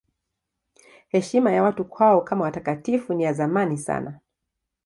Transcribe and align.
Heshima 1.07 1.51
ya 1.51 1.63
watu 1.63 1.85
kwao 1.85 2.21
kama 2.21 2.45
watakatifu 2.45 3.13
ni 3.13 3.23
ya 3.23 3.33
zamani 3.33 3.77
sana. 3.77 4.19